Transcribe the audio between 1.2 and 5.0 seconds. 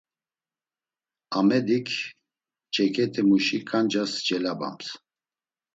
Amedik çeǩet̆imuşi ǩanças celabams.